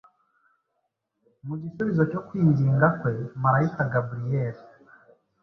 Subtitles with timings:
[1.47, 3.11] Mu gisubizo cyo kwinginga kwe
[3.41, 4.61] malayika Gaburiyeli